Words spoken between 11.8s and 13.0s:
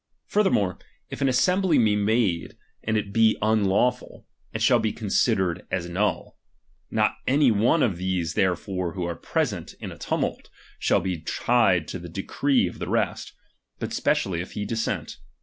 to the decree of the